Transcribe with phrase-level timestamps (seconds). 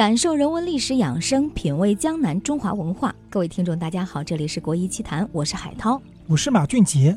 [0.00, 3.14] 感受人文历史养生，品味江南中华文化。
[3.28, 7.14] 各位听众，大家好，这里是国医奇谈，我是海涛，我是马俊杰。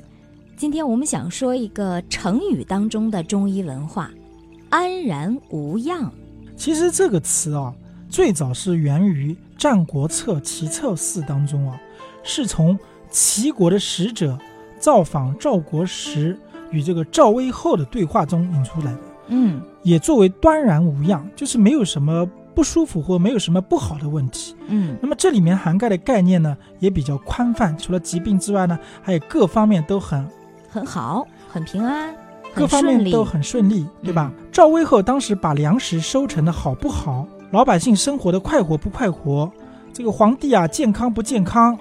[0.58, 4.11] 今天我们想说一个成语当中的中医文化
[4.69, 6.11] “安然无恙”。
[6.58, 7.73] 其实这个词啊，
[8.09, 11.80] 最早是源于《战国策·齐策四》当中啊，
[12.21, 12.77] 是从
[13.09, 14.38] 齐国的使者
[14.77, 16.38] 造访赵国时
[16.69, 18.99] 与这个赵威后的对话中引出来的。
[19.30, 22.30] 嗯，也作为端然无恙，就是没有什么。
[22.55, 30.27] 不舒服或没有什么不好的问题，嗯，那么这里面涵盖的概念呢也比较宽泛，除了疾病之外呢，还有各方面都很
[30.69, 32.13] 很好，很平安，
[32.53, 34.31] 各方面都很顺利，对吧？
[34.51, 39.51] 赵威后当时把粮食收成的好不好，老百姓生活的快活不快活，
[39.91, 41.77] 这个皇帝啊健康不健康，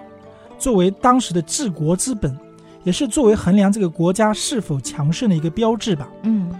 [0.58, 2.36] 作为当时的治国之本，
[2.84, 6.50] 也是作为衡量这个国家是否强盛的一个标志吧，嗯。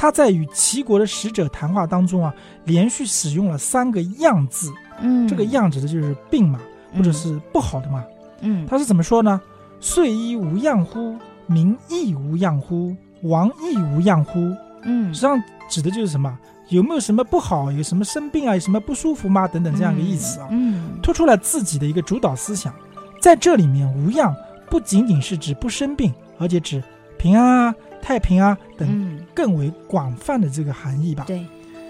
[0.00, 2.32] 他在与齐国的使者谈话当中啊，
[2.64, 6.60] 连续使用了三个“样”字，嗯，这个“样”指的就是病嘛，
[6.96, 8.04] 或者是不好的嘛，
[8.40, 9.40] 嗯，他是怎么说呢
[9.80, 11.16] ？“岁衣无恙乎？
[11.46, 12.94] 民亦无恙乎？
[13.22, 14.38] 王亦无恙乎？”
[14.84, 16.38] 嗯，实际上指的就是什么？
[16.68, 17.72] 有没有什么不好？
[17.72, 18.54] 有什么生病啊？
[18.54, 19.48] 有什么不舒服吗？
[19.48, 22.72] 等等这样一个意思啊，嗯，突出了自己的一个主导思想。
[23.20, 24.32] 在这里面，“无恙”
[24.70, 26.80] 不仅仅是指不生病，而且指
[27.18, 27.74] 平安啊。
[28.02, 31.24] 太平啊等更为广泛的这个含义吧。
[31.26, 31.44] 对，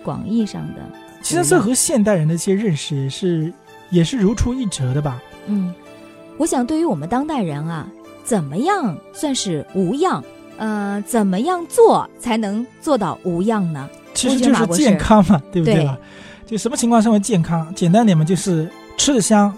[0.05, 0.83] 广义上的。
[1.23, 3.53] 其实这和现代人的一些认识也是
[3.91, 5.21] 也是如出一辙的吧。
[5.47, 5.75] 嗯，
[6.37, 7.89] 我想对于我们当代人啊，
[8.25, 10.23] 怎么样算是无恙？
[10.59, 13.89] 呃，怎么样做才能做到无恙呢？
[14.15, 15.97] 其实就是健康嘛，对不对吧？
[16.47, 17.73] 就什么情况称为健康？
[17.75, 19.53] 简单点嘛，就是吃得香，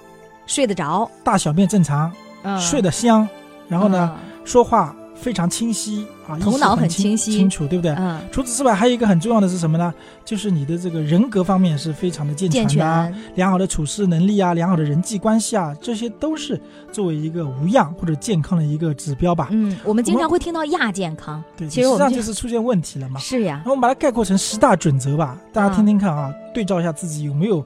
[0.47, 2.13] 睡得着，大小便正常，
[2.59, 3.27] 睡得香，
[3.69, 4.95] 然后呢，说话。
[5.21, 7.93] 非常清晰啊，头脑很清晰清楚，对不对？
[7.93, 8.21] 嗯。
[8.33, 9.93] 除此之外，还有一个很重要的是什么呢？
[10.25, 16.61] 就是你的这个人格方面是非常的健全的啊，良好的处事能力啊，良好的人际关系啊，这些都是
[16.91, 19.49] 作为一个无恙或者健康的一个指标吧。
[19.51, 23.21] 嗯，我们经常会听到亚健康，对，其实实际上就是出现问题了嘛。
[23.21, 23.63] 是呀。
[23.65, 27.65] 那我们把它概括成十大准则吧，大家听听看啊，对照一下自己有没有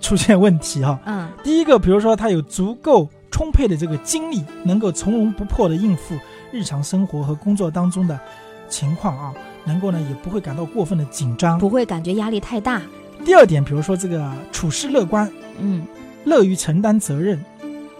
[0.00, 0.98] 出现问题哈。
[1.06, 1.28] 嗯。
[1.42, 6.16] 第一个，比如说他有足够充沛的这个精力，能够从容不迫的应付。
[6.52, 8.18] 日常生活和工作当中的
[8.68, 12.80] 情况啊，能够呢也不会感到过分的紧张，不会感觉压力太大。
[13.24, 15.84] 第二点，比如说这个处事乐观，嗯，
[16.24, 17.42] 乐于承担责任，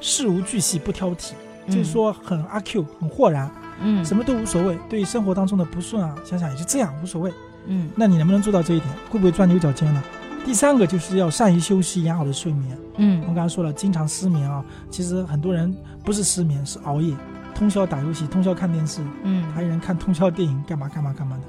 [0.00, 1.30] 事无巨细不挑剔，
[1.68, 4.78] 就是说很阿 Q，很豁然，嗯，什么都无所谓。
[4.88, 7.32] 对于生活当中的不顺啊，想想也就这样，无所谓。
[7.66, 8.92] 嗯，那你能不能做到这一点？
[9.08, 10.02] 会不会钻牛角尖呢？
[10.44, 12.76] 第三个就是要善于休息，良好的睡眠。
[12.96, 17.14] 嗯，我刚才说了，经常失眠啊，其实很多人不是失眠，是熬夜。
[17.54, 21.42] 通宵打游戏，通宵看电视，嗯，还有人看通宵电影，干嘛干嘛干嘛的，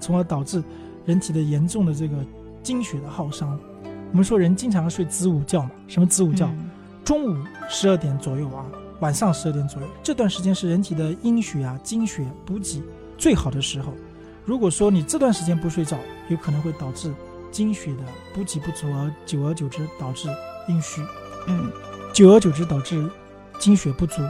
[0.00, 0.62] 从而导致
[1.04, 2.16] 人体的严重的这个
[2.62, 3.58] 精血的耗伤。
[4.10, 6.48] 我们说人经常睡子午觉嘛，什么子午觉？
[7.04, 8.64] 中午十二点左右啊，
[9.00, 12.82] 晚上十二点左右，这段时间是人体的阴血啊、精血补给
[13.18, 13.92] 最好的时候。
[14.44, 15.98] 如果说你这段时间不睡觉，
[16.28, 17.12] 有可能会导致
[17.50, 18.02] 精血的
[18.34, 20.28] 补给不足，而久而久之导致
[20.68, 21.02] 阴虚，
[21.46, 21.70] 嗯，
[22.12, 23.10] 久而久之导致
[23.58, 24.22] 精血不足。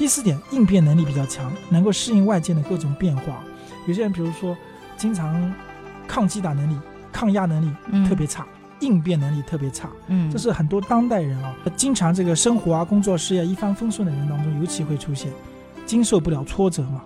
[0.00, 3.44] 第四点，应变能力比较强，能够适应外界的各种变化。
[3.86, 4.56] 有些人，比如说，
[4.96, 5.52] 经常
[6.08, 6.78] 抗击打能力、
[7.12, 7.70] 抗压能力
[8.08, 8.46] 特别差，
[8.78, 9.90] 应变能力特别差。
[10.06, 15.30] 嗯，这是很多当代人啊，经常这个生活啊、工作事业一帆风顺的人当中尤其会出现，
[15.84, 17.02] 经受不了挫折嘛。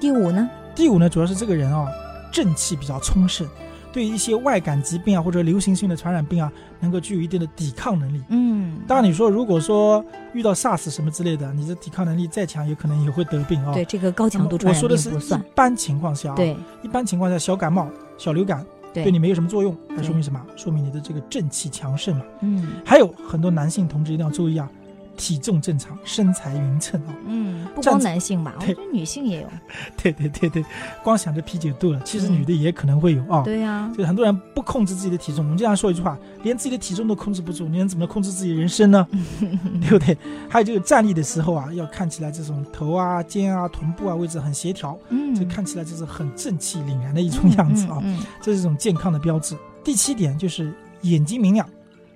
[0.00, 0.50] 第五呢？
[0.74, 1.86] 第五呢，主要是这个人啊，
[2.32, 3.46] 正气比较充盛。
[3.94, 8.20] 对一些外感疾病啊，或者流行性的传染病啊，能够具有一定的抵抗能力。
[8.28, 13.72] 嗯，当然你说，如果说遇到 SARS 什么之类的，你的抵抗能力再强，有可能也会得病啊。
[13.72, 17.88] 对，这个高强度传染病我说的是一般情况下啊，对，一般情况下，小感冒、
[18.18, 20.44] 小流感对对你没有什么作用，那说明什么？
[20.56, 22.24] 说明你的这个正气强盛嘛。
[22.40, 24.68] 嗯还有很多男性同志一定要注意啊，
[25.16, 27.14] 体重正常，身材匀称啊。
[27.26, 29.48] 嗯，不光男性吧，我觉得女性也有。
[30.02, 30.64] 对对对对，
[31.02, 33.42] 光想着啤酒肚了，其实嗯女的也可能会有啊。
[33.42, 39.06] 对呀，就很多人不控制自己的体重，我们经常说一句话，连自己的体重都控制不住，你能怎么控制自己人生呢？
[39.80, 40.16] 对不对？
[40.48, 48.02] 还有就是站立的时候啊，要看起来这种头啊、肩啊、臀部啊位置很协调，嗯，这看起来就是很正气凛然的一种样子啊，
[48.42, 49.56] 这是一种健康的标志。
[49.82, 50.72] 第七点就是
[51.02, 51.68] 眼睛明亮，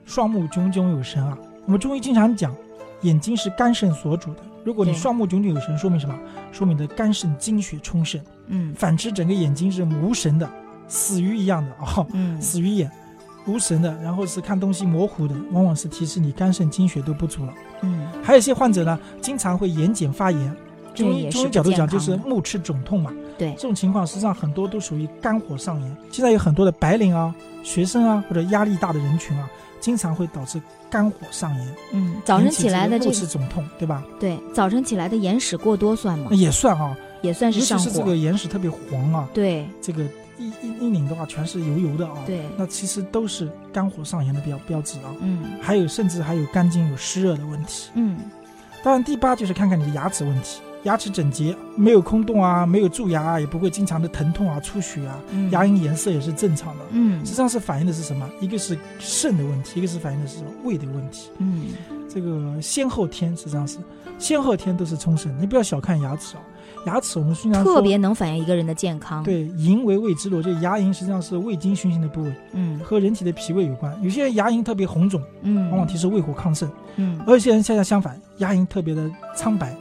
[0.05, 1.37] 双目炯炯有神啊。
[1.67, 2.55] 我们中医经常讲，
[3.03, 4.41] 眼睛是肝肾所主的。
[4.65, 6.19] 如果你双目炯炯有神，说明什么？
[6.53, 8.21] 说明你的肝肾精血充盛。
[8.49, 10.49] 嗯反之，整个眼睛是无神的，
[10.89, 12.91] 死鱼一样的哦、嗯死鱼眼，
[13.47, 17.55] 无神的，然后是看东西模糊的，往往是提示你肝肾精血都不足了。
[17.83, 20.57] 嗯，还有一些患者呢，经常会眼睑发炎，
[20.95, 23.13] 这中医中医角度讲就是目赤肿痛嘛。
[23.39, 25.97] 对这种情况实际上很多都属于肝火上炎。
[26.11, 29.49] 现在有很多的白领啊、学生啊或者压力大的人群啊，
[29.81, 30.61] 经常会导致
[30.91, 34.03] 肝火上炎，嗯，早晨起起来的这个目赤肿痛，对吧？
[34.19, 36.31] 对，早晨起来的眼屎过多算吗？
[36.33, 38.05] 也算啊，也算是上尤其是这。
[38.05, 40.03] 个眼屎特别黄啊，对这个
[40.39, 42.15] 一一一拧的话全是油油的啊。
[42.27, 45.15] 对，那其实都是肝火上炎的标标志啊。
[45.21, 47.91] 嗯还有甚至还有肝经有湿热的问题。
[47.95, 48.19] 嗯
[48.83, 56.85] 当然，第八就是看看你的牙齿问题，牙齿整洁，没有空洞啊，没有蛀牙啊，也不会经常的疼痛啊、出血啊，嗯，牙龈颜色也是正常的。
[56.93, 58.27] 嗯实际上是反映的是什么？
[58.41, 61.31] 一个是肾的问题，一个是反映的是胃的问题。
[61.39, 61.67] 嗯
[62.09, 63.77] 这个先后天实际上是
[64.19, 66.43] 先后天都是冲肾，你不要小看牙齿啊。
[66.87, 73.95] 牙齿我们经常说特别能反映一个人的健康。，对龈为胃之络，就牙龈实际上是胃经循行的部位，嗯和人体的脾胃有关。
[74.03, 76.71] 有些人牙龈特别红肿，嗯，往往提示胃火亢盛。
[76.97, 79.77] 嗯而有些人恰恰相反，牙龈特别的苍白，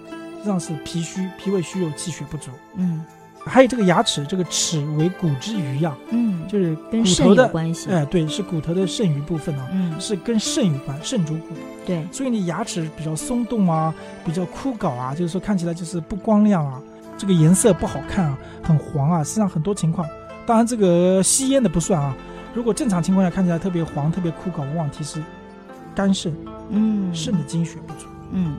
[0.48, 2.50] 上是脾虚、脾胃虚弱、气血不足。
[2.76, 3.06] 嗯
[3.46, 7.90] 还有这个牙齿，这个齿为骨之余呀、嗯，就是跟肾有骨头的，关系。
[7.90, 11.56] 哎，对，是骨头的剩余部分啊，嗯，是跟肾有关，肾主骨。
[11.86, 13.94] 对，所以你牙齿比较松动啊，
[14.26, 16.82] 比较枯槁啊，就是说看起来就是不光亮啊，
[17.18, 19.24] 这个颜色不好看啊，很黄啊。
[19.24, 20.06] 实际上很多情况，
[20.46, 22.14] 当然这个吸烟的不算啊。
[22.54, 25.24] 如果正常情况下看起来特别黄、特别枯槁，往往提示
[25.96, 26.36] 肝肾
[26.70, 28.08] 嗯肾的精血不足。
[28.32, 28.58] 嗯，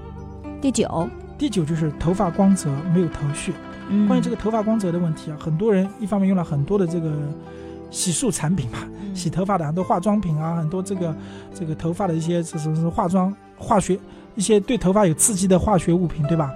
[0.62, 1.06] 第九，
[1.38, 3.52] 第九就是头发光泽没有头绪。
[3.90, 7.10] 嗯关于这个头发光泽的问题啊，很多人一方面用了很多的这个
[7.90, 11.16] 洗漱产品吧，嗯洗头发的很多化妆品啊，很多这个
[11.54, 13.98] 这个头发的一些这什么化妆化学
[14.34, 16.52] 一些对头发有刺激的化学物品，对吧？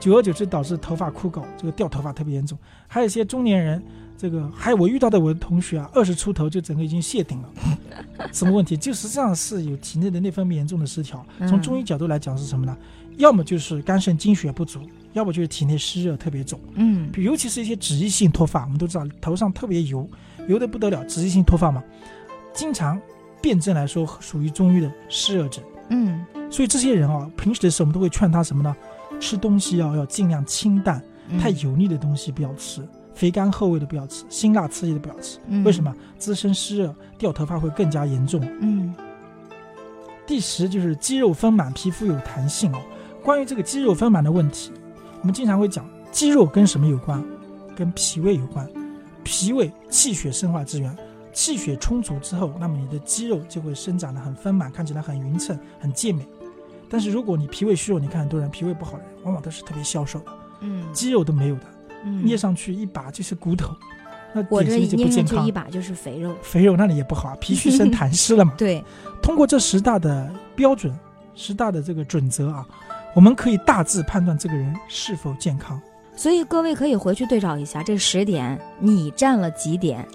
[0.00, 2.58] 久而久之导致头发枯槁，这个掉头发特别严重。
[2.88, 3.80] 还有一些中年人，
[4.18, 7.48] 这个还有我遇到的我的同学啊，二十出头就整个已经谢顶了，
[8.32, 8.76] 什么问题？
[8.76, 11.24] 就实际上是有体内的内分泌严重的失调。
[11.46, 12.76] 从嗯中医角度来讲是什么呢？
[13.16, 14.80] 要么就是肝肾精血不足，
[15.12, 16.58] 要么就是体内湿热特别重。
[16.74, 20.08] 嗯比尤其是一些脂溢性脱发，我们都知道头上特别油，
[20.48, 21.82] 油的不得了，脂溢性脱发嘛，
[22.52, 23.00] 经常
[23.40, 25.62] 辩证来说属于中医的湿热症。
[25.88, 28.74] 嗯所以这些人啊，平时的时候我们都会劝他什么呢？
[29.20, 35.38] 吃东西要要尽量清淡，嗯，太油腻的东西不要吃，肥甘厚味的不要吃，辛辣刺激的不要吃。
[35.48, 35.94] 嗯为什么？？
[36.18, 38.40] 滋生湿热，掉头发会更加严重。
[38.60, 38.94] 嗯
[40.26, 42.80] 第十就是肌肉丰满，皮肤有弹性哦。
[43.22, 44.72] 关于这个肌肉丰满的问题，
[45.20, 47.22] 我们经常会讲，肌肉跟什么有关？
[47.76, 48.68] 跟脾胃有关。
[49.24, 50.96] 脾胃气血生化之源，
[51.32, 56.26] 气血充足之后，那么你的肌肉就会生长得很丰满，看起来很匀称、很健美。
[56.88, 60.26] 但是如果你脾胃虚弱，你看很多人脾胃不好的人，往往都是特别消瘦的，
[60.60, 61.62] 嗯，肌肉都没有的，
[62.04, 63.72] 嗯捏上去一把就是骨头，
[64.34, 65.44] 那我这典型的就捏上不健康。
[65.44, 66.34] 去一把就是肥肉。
[66.42, 68.52] 肥肉那里也不好啊， 脾虚生痰湿了嘛。
[68.58, 68.84] 对，
[69.22, 70.92] 通过这十大的标准、
[71.34, 72.66] 十大的这个准则啊，
[73.14, 75.80] 我们可以大致判断这个人是否健康。
[76.14, 80.06] 所以各位可以回去对照一下这十点，你占了几点？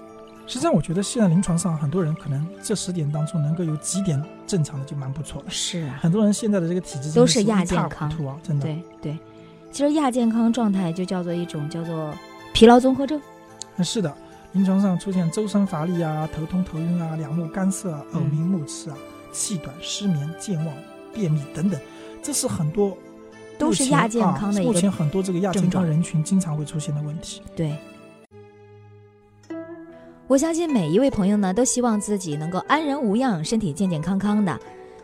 [0.46, 5.46] 实际上，我觉得现在临床上很多人可能这十点当中能够有几点正常的就蛮不错了。
[5.50, 8.64] 是啊，很多人现在的这个体质都是亚健康糊涂啊，真的。
[8.64, 9.18] 对对。
[9.70, 12.14] 其实亚健康状态就叫做一种叫做
[12.54, 13.20] 疲劳综合症。
[13.76, 14.10] 那是的，
[14.52, 18.96] 临床上出现周身乏力啊、头痛头晕啊、两目干涩啊、耳鸣目赤啊、
[19.30, 20.74] 气短、失眠、健忘、
[21.12, 21.78] 便秘等等，
[22.22, 22.96] 这是很多
[23.58, 27.42] 都是亚健康的啊、一个目前很多这个亚健康人群经常会出现的问题。
[27.56, 27.76] 对，
[30.26, 34.60] 我相信每一位朋友呢，都希望自己能够安然无恙，身体健健康康的。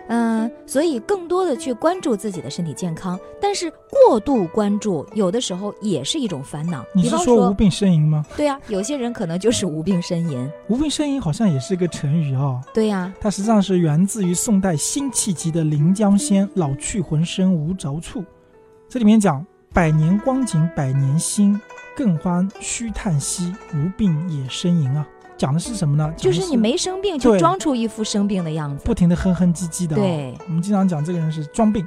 [0.08, 6.84] 嗯、所以更多的去关注自己的身体健康，但是过度关注有的时候也是一种烦恼。
[6.94, 8.24] 你是说无病呻吟吗？
[8.36, 10.50] 对呀、有些人可能就是无病呻吟。
[10.68, 18.22] 无病呻吟好像也是一个成语哦，对呀、啊它实际上是源自于宋代辛弃疾的《临江仙》“老去浑身无着处”。
[18.88, 21.58] 这里面讲“百年光景百年心，
[21.96, 25.06] 更欢须叹息，无病也呻吟”啊，
[25.44, 26.10] 讲的是什么呢？
[26.16, 28.82] 就是你没生病，就装出一副生病的样子。
[28.82, 29.98] 不停的哼哼唧唧的、哦。
[29.98, 31.86] 对，我们经常讲这个人是装病。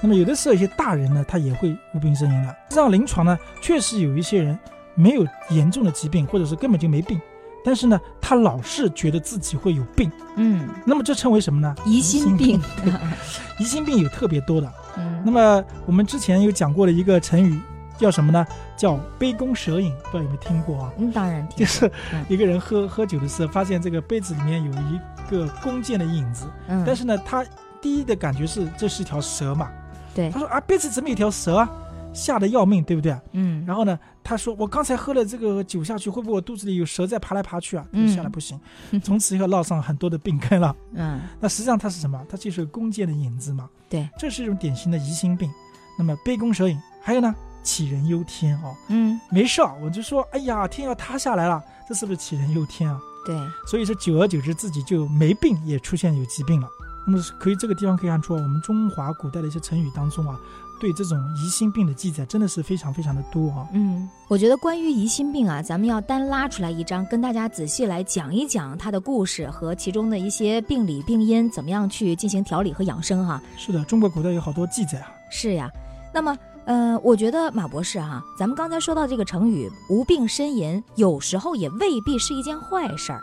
[0.00, 2.48] 那么有的时候，一些大人呢，他也会无病呻吟的。
[2.48, 4.56] 实际上，临床呢，确实有一些人
[4.94, 7.20] 没有严重的疾病，或者是根本就没病，
[7.64, 10.08] 但是呢，他老是觉得自己会有病。
[10.36, 11.74] 嗯，那么这称为什么呢？
[11.84, 12.62] 疑心病。
[12.84, 12.92] 对
[13.58, 14.72] 疑心病有特别多的。
[14.96, 17.60] 嗯，那么我们之前有讲过的一个成语
[17.98, 18.46] 叫什么呢？
[18.76, 20.92] 叫杯弓蛇影，不知道有没有听过啊？
[20.98, 27.44] 嗯，当然听过就是嗯一个人喝喝酒的时候，发现这个杯子里面有一个弓箭的影子，嗯，但是呢，他
[27.80, 29.70] 第一的感觉是这是一条蛇嘛。
[30.14, 31.70] 对他，说啊，杯子怎么有条蛇啊？
[32.12, 33.18] 吓得要命，对不对？
[33.32, 37.86] 嗯，然后呢，他说我刚才喝了这个酒下去，会不会我肚子里有蛇在爬来爬去啊？
[37.92, 38.60] 嗯吓得不行，
[39.02, 40.76] 从此以后落上很多的病根了。
[40.92, 42.22] 嗯，那实际上它是什么？
[42.28, 43.66] 它就是弓箭的影子嘛。
[43.88, 45.50] 对，这是一种典型的疑心病。
[45.96, 53.00] 那么杯弓蛇影，还有呢，杞人忧天哦，嗯，没事儿，我就说，哎呀，天要塌下来了，这是不是杞人忧天啊？
[53.24, 56.68] 对，所以说，久而久之，自己就没病，也出现有疾病了。
[57.06, 60.38] 那么可以这个地方可以看出，我们中华古代的一些成语当中啊，
[60.80, 63.66] 对这种疑心病的记载真的是非常非常的多啊。
[63.72, 75.12] 嗯，我觉得关于疑心病啊，咱们要单拉出来一章，跟大家仔细来讲一讲它的故事和其中的一些病理病因，怎么样去进行调理和养生哈、是的，中国古代有好多记载啊。
[75.30, 75.70] 是呀，
[76.12, 76.36] 那么。
[76.64, 83.20] 呃，我觉得马博士哈、咱们刚才说到这个成语“无病呻吟”，有时候也未必是一件坏事儿。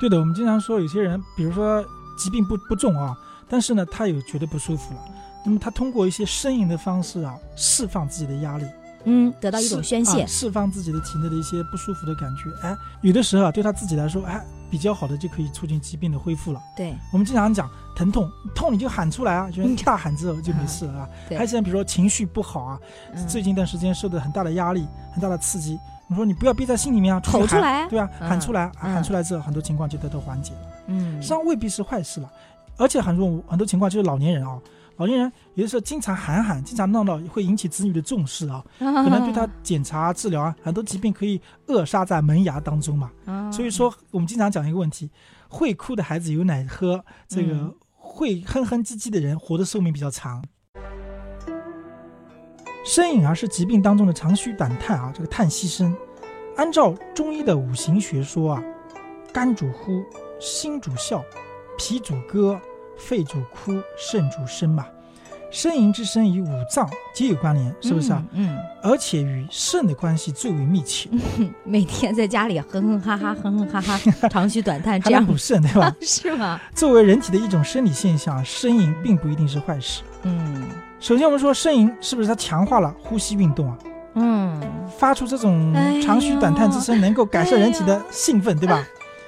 [0.00, 1.84] 对的，我们经常说有些人，比如说
[2.18, 3.16] 疾病不不重啊，
[3.48, 5.00] 但是呢，他有觉得不舒服了，
[5.44, 8.64] 那么他通过一些呻吟的方式啊，释放自己的压力，
[9.04, 10.26] 嗯，得到一种宣泄啊，。
[10.26, 12.50] 释放自己的体内的一些不舒服的感觉。
[12.66, 16.62] 哎，有的时候啊，对他自己来说，哎，比较好的就可以促进疾病的恢复了。
[16.76, 22.80] 对，我们经常讲疼痛，痛你就喊出来啊，就 是大喊之后就没事了还有像比如说情绪不好啊，
[23.14, 23.26] 嗯。
[23.26, 27.88] 最近一段时间受的很大的压力、很大的刺激，你说你不要憋在心里面啊，吼出来。
[27.88, 28.28] 对啊，嗯。
[28.28, 30.60] 喊出来，喊出来之后，很多情况就得到缓解了。
[30.86, 31.16] 嗯。
[31.16, 32.30] 实际，上未必是坏事了，
[32.76, 34.58] 而且很多很多情况就是老年人啊，
[35.00, 43.10] 老年人有的时候经常喊喊、经常闹闹，会引起子女的重视啊， 可能对他检查治疗啊，很多疾病可以扼杀在萌芽当中嘛。
[43.24, 45.10] 啊所以说，我们经常讲一个问题：
[45.48, 50.44] 会哭的孩子有奶喝，这个嗯会哼哼唧唧的人活的寿命比较长。
[52.84, 55.96] 呻吟啊，是疾病当中的长吁短叹啊，这个叹息声。
[56.58, 58.62] 按照中医的五行学说啊，
[59.32, 60.04] 肝主呼，
[60.38, 61.24] 心主笑，
[61.78, 62.60] 脾主歌，
[63.00, 64.86] 肺主哭，肾主生嘛。
[65.50, 68.22] 呻吟之声与五脏皆有关联，是不是啊？
[68.30, 68.56] 嗯？
[68.84, 73.98] 而且与肾的关系最为密切，嗯， 每天在家里哼哼哈哈，哼哼哈哈，
[74.30, 75.92] 长吁短叹，这样补肾，对吧？
[76.00, 76.60] 是吗？
[76.72, 80.02] 作为人体的一种生理现象，呻吟并不一定是坏事。
[80.22, 80.68] 嗯
[81.00, 83.78] 首先，我们说呻吟是不是它强化了呼吸运动啊？
[84.14, 84.60] 嗯，
[84.98, 88.86] 发出这种长吁短叹之声，能够改善人体的兴奋，对吧？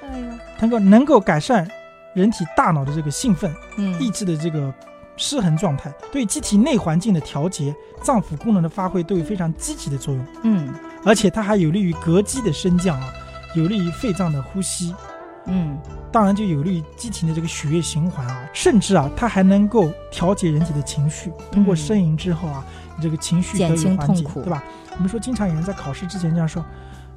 [0.08, 0.26] 哎呦，
[0.60, 1.66] 能够能够改善
[2.14, 4.72] 人体大脑的这个兴奋，嗯抑制的这个
[5.16, 10.26] 失衡状态，对机体内环境的调节、脏腑功能的发挥都有非常积极的作用。
[10.42, 10.72] 嗯
[11.04, 13.12] 而且它还有利于膈肌的升降啊，
[13.54, 14.94] 有利于肺脏的呼吸，
[15.46, 15.78] 嗯
[16.12, 21.32] 当然就有利于机体的这个血液循环啊，甚至啊，它还能够调节人体的情绪。
[21.50, 22.64] 通过呻吟之后啊，
[22.96, 24.62] 你这个情绪得以缓解对吧？
[24.94, 26.62] 我们说经常有人在考试之前这样说：“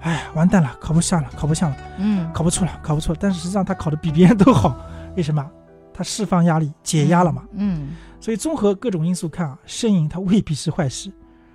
[0.05, 4.77] 哎，完蛋了，考不上了，考不上了，嗯，考不出了，考不出了。”但是实际上他考的比别人都好，
[5.17, 5.43] 为什么？
[5.91, 7.43] 他释放压力，解压了嘛。
[7.53, 11.12] 嗯，所以综合各种因素看啊，呻吟它未必是坏事。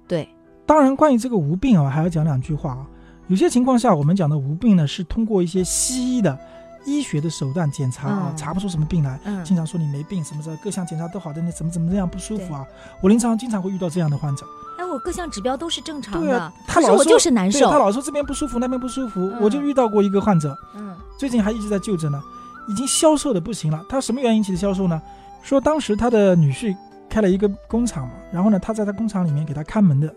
[0.08, 0.28] 对，
[0.66, 2.86] 当然，关于这个无病啊，还要讲两句话啊。
[3.28, 6.36] 有些情况下，我们讲的无病呢，是通过一些西医的
[6.84, 9.18] 医学的手段检查啊，嗯查不出什么病来。
[9.24, 12.64] 嗯，经常说你没病什么的，各项检查都好的，你怎么怎么这样不舒服啊？
[13.00, 14.46] 我临床经常会遇到这样的患者，
[14.78, 19.20] 哎，我各项指标都是正常的对啊，他老说我就是难受他老说这边不舒服，那边不舒服。
[19.20, 22.22] 嗯我就遇到过一个患者，嗯最近还一直在就诊呢，
[22.68, 23.84] 已经消瘦的不行了。
[23.88, 25.00] 他什么原因引起的消瘦呢？
[25.42, 26.76] 说当时他的女婿
[27.08, 30.14] 开了一个工厂嘛，然后呢，他在他工厂里面给他看门的。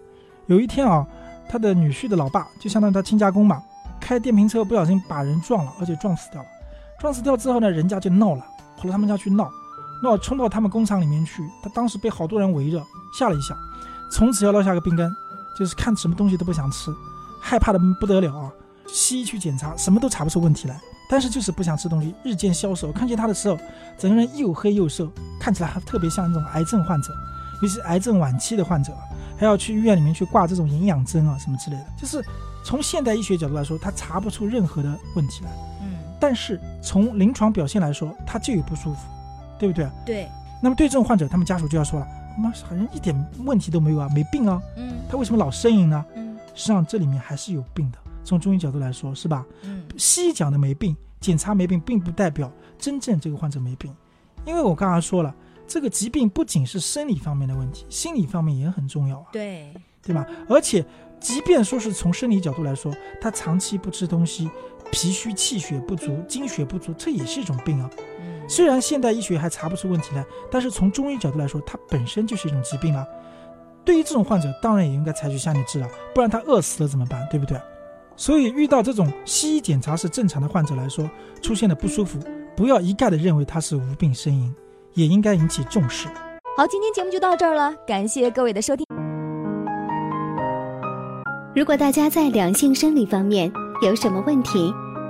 [0.47, 1.05] 有一天啊，
[1.49, 3.61] 他的女婿的老爸就相当于他亲家公嘛，
[3.99, 6.47] 开电瓶车不小心把人撞了，而且撞死掉了。
[7.03, 8.41] 撞死掉之后呢，人家就闹了，
[8.77, 9.51] 跑到他们家去闹，
[10.01, 11.43] 闹冲到他们工厂里面去。
[11.61, 12.81] 他当时被好多人围着，
[13.13, 13.53] 吓了一下，
[14.09, 15.13] 从此要落下个病根，
[15.59, 16.95] 就是看什么东西都不想吃，
[17.41, 18.49] 害怕的不得了啊。
[18.87, 20.79] 西医去检查，什么都查不出问题来，
[21.09, 22.89] 但是就是不想吃东西，日渐消瘦。
[22.93, 23.57] 看见他的时候，
[23.97, 27.13] 整个人又黑又瘦，看起来还特别像那种癌症患者，
[27.61, 28.93] 尤其是癌症晚期的患者，
[29.37, 31.85] 还要去医院里面去挂这种营养针啊什么之类的。
[31.99, 32.23] 就是
[32.63, 35.51] 从现代医学角度来说，他查不出任何的问题来，
[36.23, 39.09] 但是从临床表现来说，他就有不舒服，
[39.59, 39.89] 对不对？
[40.05, 40.29] 对，
[40.61, 46.05] 那么对这种患者，他们家属就要说了，妈，好像一点问题都没有啊，没病啊，嗯他为什么老呻吟呢？
[46.15, 47.97] 嗯实际上这里面还是有病的。
[48.23, 49.45] 从中医角度来说，是吧？
[49.63, 52.49] 嗯西医讲的没病，检查没病，并不代表
[52.79, 53.93] 真正这个患者没病，
[54.45, 55.35] 因为我刚才说了，
[55.67, 60.25] 这个疾病不仅是生理方面的问题，心理方面也很重要啊，对，对吧？
[60.47, 60.85] 而且，
[61.19, 64.49] 即便说是从生理角度来说，他长期不吃东西，
[64.93, 67.89] 脾虚气血不足、精血不足，这也是一种病啊。
[68.21, 73.07] 嗯虽然现代医学还查不出问题来，但是从中医角度来说，它本身就是一种疾病了。
[73.85, 77.25] 对于这种患者，当然也应该采取下面治疗，不然他饿死了怎么办？
[77.31, 77.57] 对不对？
[78.17, 81.09] 所以遇到这种西医检查是正常的患者来说，
[81.41, 82.19] 出现的不舒服，
[82.55, 84.53] 不要一概的认为他是无病呻吟，
[84.93, 86.09] 也应该引起重视。
[86.57, 88.85] 好，今天节目就到这儿了，感谢各位的收听。
[91.55, 93.49] 如果大家在两性生理方面
[93.81, 94.73] 有什么问题，